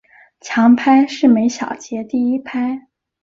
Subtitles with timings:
[0.39, 2.87] 强拍是每小节第一拍。